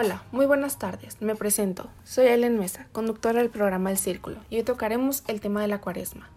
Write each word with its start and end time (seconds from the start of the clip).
Hola, 0.00 0.22
muy 0.30 0.46
buenas 0.46 0.78
tardes. 0.78 1.20
Me 1.20 1.34
presento. 1.34 1.90
Soy 2.04 2.26
Ellen 2.26 2.56
Mesa, 2.56 2.86
conductora 2.92 3.40
del 3.40 3.50
programa 3.50 3.90
El 3.90 3.98
Círculo, 3.98 4.38
y 4.48 4.58
hoy 4.58 4.62
tocaremos 4.62 5.24
el 5.26 5.40
tema 5.40 5.60
de 5.60 5.66
la 5.66 5.80
cuaresma. 5.80 6.30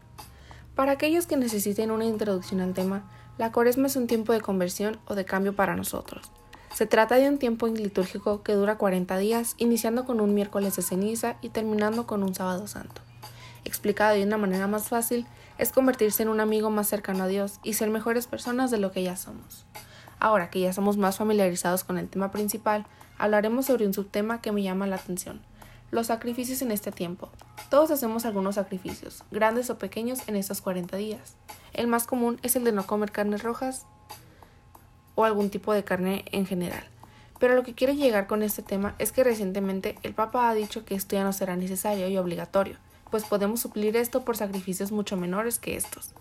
Para 0.74 0.94
aquellos 0.94 1.28
que 1.28 1.38
necesiten 1.38 1.92
una 1.92 2.06
introducción 2.06 2.60
al 2.60 2.74
tema, 2.74 3.04
la 3.38 3.52
cuaresma 3.52 3.86
es 3.86 3.96
un 3.96 4.08
tiempo 4.08 4.34
de 4.34 4.42
conversión 4.42 4.98
o 5.06 5.14
de 5.14 5.26
cambio 5.26 5.56
para 5.56 5.76
nosotros. 5.76 6.32
Se 6.74 6.88
trata 6.88 7.18
de 7.18 7.30
un 7.30 7.38
tiempo 7.38 7.68
litúrgico 7.68 8.42
que 8.42 8.54
dura 8.54 8.80
40 8.80 9.16
días, 9.20 9.54
iniciando 9.60 10.06
con 10.06 10.22
un 10.22 10.34
miércoles 10.34 10.76
de 10.76 10.82
ceniza 10.82 11.36
y 11.44 11.50
terminando 11.50 12.08
con 12.08 12.24
un 12.24 12.34
sábado 12.34 12.66
santo. 12.66 13.04
Explicado 13.64 14.16
de 14.16 14.24
una 14.24 14.38
manera 14.38 14.66
más 14.66 14.90
fácil, 14.90 15.28
es 15.60 15.72
convertirse 15.72 16.24
en 16.24 16.30
un 16.30 16.40
amigo 16.40 16.72
más 16.72 16.88
cercano 16.88 17.26
a 17.26 17.28
Dios 17.28 17.60
y 17.62 17.74
ser 17.74 17.92
mejores 17.92 18.26
personas 18.26 18.72
de 18.72 18.80
lo 18.80 18.92
que 18.92 19.04
ya 19.04 19.18
somos. 19.18 19.68
Ahora 20.22 20.52
que 20.52 20.60
ya 20.60 20.72
somos 20.72 20.98
más 20.98 21.18
familiarizados 21.18 21.84
con 21.84 21.98
el 21.98 22.08
tema 22.08 22.30
principal, 22.30 22.86
hablaremos 23.18 23.66
sobre 23.66 23.88
un 23.88 23.94
subtema 23.96 24.40
que 24.40 24.52
me 24.52 24.62
llama 24.62 24.86
la 24.86 24.98
atención, 24.98 25.42
los 25.90 26.08
sacrificios 26.08 26.62
en 26.62 26.72
este 26.72 26.92
tiempo. 26.92 27.32
Todos 27.72 27.90
hacemos 27.90 28.24
algunos 28.26 28.54
sacrificios, 28.54 29.24
grandes 29.32 29.72
o 29.72 29.80
pequeños, 29.80 30.20
en 30.28 30.36
estos 30.36 30.62
40 30.62 30.96
días. 30.96 31.34
El 31.74 31.88
más 31.88 32.06
común 32.06 32.40
es 32.44 32.56
el 32.56 32.64
de 32.64 32.72
no 32.72 32.86
comer 32.86 33.12
carnes 33.12 33.42
rojas 33.42 33.88
o 35.16 35.26
algún 35.26 35.50
tipo 35.50 35.74
de 35.74 35.84
carne 35.84 36.24
en 36.32 36.46
general. 36.46 36.84
Pero 37.40 37.56
lo 37.56 37.64
que 37.64 37.74
quiero 37.74 37.94
llegar 37.94 38.28
con 38.28 38.44
este 38.44 38.62
tema 38.62 38.94
es 39.00 39.12
que 39.12 39.24
recientemente 39.24 39.98
el 40.04 40.14
Papa 40.14 40.52
ha 40.52 40.54
dicho 40.54 40.86
que 40.86 40.94
esto 40.94 41.16
ya 41.16 41.24
no 41.24 41.34
será 41.34 41.56
necesario 41.56 42.08
y 42.08 42.18
obligatorio, 42.20 42.78
pues 43.10 43.26
podemos 43.26 43.60
suplir 43.60 43.98
esto 43.98 44.24
por 44.24 44.38
sacrificios 44.38 44.92
mucho 44.92 45.18
menores 45.18 45.58
que 45.58 45.78
estos. 45.78 46.14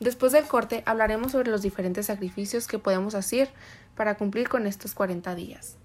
Después 0.00 0.32
del 0.32 0.46
corte 0.46 0.82
hablaremos 0.86 1.32
sobre 1.32 1.50
los 1.50 1.60
diferentes 1.60 2.06
sacrificios 2.06 2.66
que 2.66 2.78
podemos 2.78 3.14
hacer 3.14 3.50
para 3.94 4.16
cumplir 4.16 4.48
con 4.48 4.66
estos 4.66 4.94
40 4.94 5.34
días. 5.34 5.76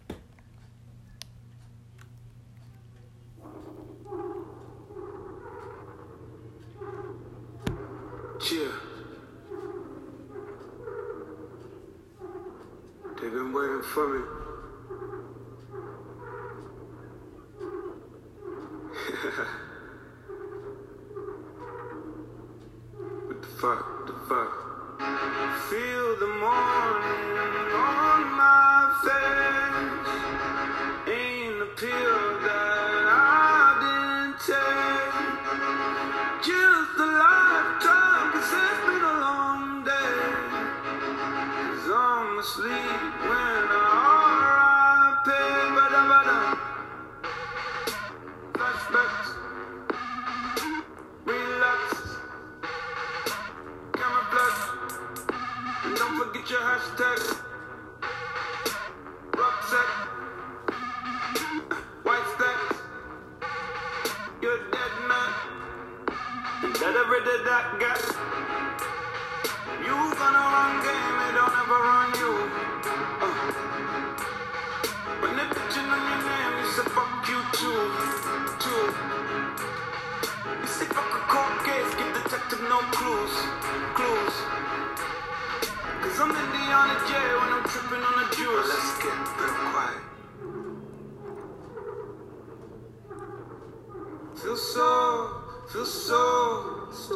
but 24.28 24.50
feel 25.70 26.16
the 26.18 26.28
morning. 26.28 27.05
I'm 86.78 86.92
when 87.40 87.54
I'm 87.54 87.64
tripping 87.64 88.04
on 88.04 88.16
the 88.20 88.28
juice. 88.36 88.68
Let's 88.68 88.98
get 89.02 89.18
real 89.40 89.56
quiet. 89.72 90.04
Feel 94.36 94.58
so, 94.58 95.42
feel 95.72 95.86
so, 95.86 96.90
so 96.92 97.16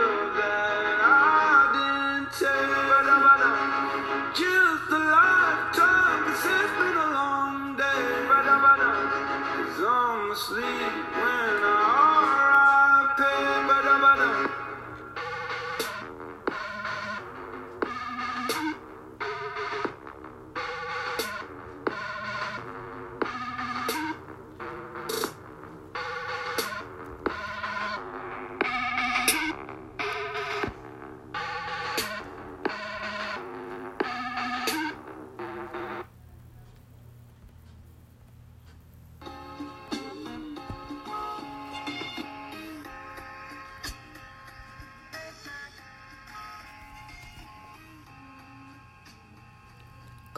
asleep 10.31 10.80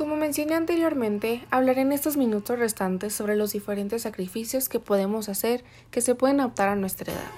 Como 0.03 0.17
mencioné 0.17 0.55
anteriormente, 0.55 1.45
hablaré 1.50 1.79
en 1.79 1.94
estos 1.94 2.17
minutos 2.17 2.59
restantes 2.59 3.13
sobre 3.13 3.38
los 3.38 3.53
diferentes 3.53 4.01
sacrificios 4.01 4.67
que 4.67 4.81
podemos 4.81 5.29
hacer 5.29 5.63
que 5.91 6.01
se 6.01 6.13
pueden 6.13 6.41
adaptar 6.41 6.67
a 6.67 6.75
nuestra 6.75 7.13
edad. 7.13 7.31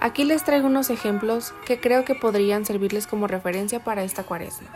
Aquí 0.00 0.24
les 0.24 0.44
traigo 0.44 0.66
unos 0.66 0.90
ejemplos 0.90 1.54
que 1.64 1.80
creo 1.80 2.04
que 2.04 2.14
podrían 2.14 2.66
servirles 2.66 3.06
como 3.06 3.26
referencia 3.26 3.82
para 3.82 4.04
esta 4.04 4.22
cuaresma. 4.22 4.68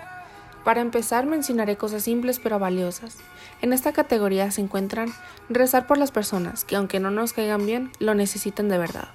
Para 0.65 0.81
empezar 0.81 1.27
mencionaré 1.27 1.77
cosas 1.77 2.03
simples 2.03 2.41
pero 2.43 2.59
valiosas. 2.59 3.19
En 3.61 3.75
esta 3.75 3.93
categoría 3.93 4.51
se 4.51 4.63
encuentran 4.63 5.13
rezar 5.51 5.87
por 5.87 5.99
las 5.99 6.13
personas 6.13 6.65
que 6.65 6.77
aunque 6.77 6.99
no 6.99 7.11
nos 7.11 7.35
caigan 7.35 7.67
bien, 7.67 7.93
lo 7.99 8.15
necesitan 8.15 8.71
de 8.71 8.79
verdad. 8.79 9.09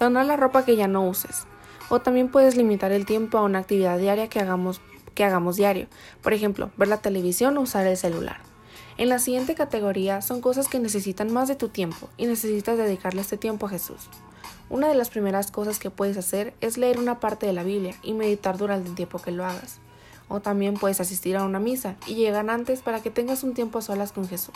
Donar 0.00 0.26
la 0.26 0.36
ropa 0.36 0.64
que 0.64 0.74
ya 0.74 0.88
no 0.88 1.06
uses. 1.06 1.46
O 1.88 2.00
también 2.00 2.30
puedes 2.30 2.56
limitar 2.56 2.90
el 2.90 3.06
tiempo 3.06 3.38
a 3.38 3.42
una 3.42 3.60
actividad 3.60 3.96
diaria 3.96 4.26
que 4.26 4.40
hagamos 4.40 4.80
que 5.14 5.24
hagamos 5.24 5.56
diario, 5.56 5.88
por 6.22 6.32
ejemplo, 6.32 6.70
ver 6.76 6.88
la 6.88 6.98
televisión 6.98 7.56
o 7.58 7.62
usar 7.62 7.86
el 7.86 7.96
celular. 7.96 8.40
En 8.96 9.08
la 9.08 9.18
siguiente 9.18 9.54
categoría 9.54 10.20
son 10.20 10.40
cosas 10.40 10.68
que 10.68 10.78
necesitan 10.78 11.32
más 11.32 11.48
de 11.48 11.56
tu 11.56 11.68
tiempo 11.68 12.08
y 12.16 12.26
necesitas 12.26 12.76
dedicarle 12.76 13.22
este 13.22 13.38
tiempo 13.38 13.66
a 13.66 13.70
Jesús. 13.70 14.10
Una 14.68 14.88
de 14.88 14.94
las 14.94 15.10
primeras 15.10 15.50
cosas 15.50 15.78
que 15.78 15.90
puedes 15.90 16.16
hacer 16.16 16.54
es 16.60 16.76
leer 16.76 16.98
una 16.98 17.18
parte 17.18 17.46
de 17.46 17.52
la 17.52 17.62
Biblia 17.64 17.94
y 18.02 18.12
meditar 18.12 18.56
durante 18.56 18.88
el 18.88 18.94
tiempo 18.94 19.18
que 19.18 19.32
lo 19.32 19.44
hagas. 19.44 19.80
O 20.28 20.40
también 20.40 20.74
puedes 20.74 21.00
asistir 21.00 21.36
a 21.36 21.44
una 21.44 21.58
misa 21.58 21.96
y 22.06 22.14
llegar 22.14 22.48
antes 22.50 22.82
para 22.82 23.00
que 23.00 23.10
tengas 23.10 23.42
un 23.42 23.54
tiempo 23.54 23.78
a 23.78 23.82
solas 23.82 24.12
con 24.12 24.28
Jesús. 24.28 24.54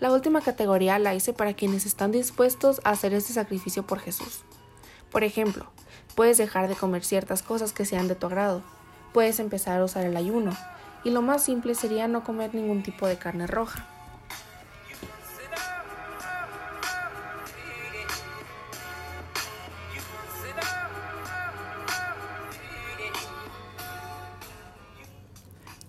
La 0.00 0.10
última 0.10 0.40
categoría 0.40 0.98
la 0.98 1.14
hice 1.14 1.32
para 1.32 1.52
quienes 1.52 1.84
están 1.84 2.10
dispuestos 2.10 2.80
a 2.84 2.90
hacer 2.90 3.12
este 3.12 3.34
sacrificio 3.34 3.86
por 3.86 4.00
Jesús. 4.00 4.40
Por 5.12 5.22
ejemplo, 5.22 5.66
puedes 6.14 6.38
dejar 6.38 6.68
de 6.68 6.74
comer 6.74 7.04
ciertas 7.04 7.42
cosas 7.42 7.72
que 7.72 7.84
sean 7.84 8.08
de 8.08 8.14
tu 8.14 8.26
agrado, 8.26 8.62
puedes 9.12 9.40
empezar 9.40 9.80
a 9.80 9.84
usar 9.84 10.04
el 10.04 10.16
ayuno, 10.16 10.52
y 11.04 11.10
lo 11.10 11.22
más 11.22 11.42
simple 11.42 11.74
sería 11.74 12.08
no 12.08 12.24
comer 12.24 12.54
ningún 12.54 12.82
tipo 12.82 13.06
de 13.06 13.16
carne 13.16 13.46
roja. 13.46 13.86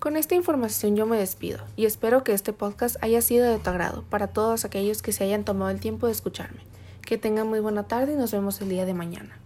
Con 0.01 0.17
esta 0.17 0.33
información 0.33 0.95
yo 0.95 1.05
me 1.05 1.15
despido 1.15 1.59
y 1.75 1.85
espero 1.85 2.23
que 2.23 2.33
este 2.33 2.53
podcast 2.53 2.95
haya 3.03 3.21
sido 3.21 3.47
de 3.47 3.59
tu 3.59 3.69
agrado 3.69 4.03
para 4.09 4.25
todos 4.25 4.65
aquellos 4.65 5.03
que 5.03 5.13
se 5.13 5.23
hayan 5.23 5.45
tomado 5.45 5.69
el 5.69 5.79
tiempo 5.79 6.07
de 6.07 6.11
escucharme. 6.11 6.61
Que 7.03 7.19
tengan 7.19 7.47
muy 7.47 7.59
buena 7.59 7.83
tarde 7.83 8.13
y 8.13 8.15
nos 8.15 8.31
vemos 8.31 8.59
el 8.61 8.69
día 8.69 8.85
de 8.85 8.95
mañana. 8.95 9.37